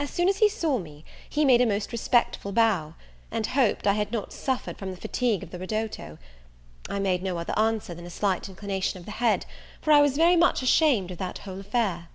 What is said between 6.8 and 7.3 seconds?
I made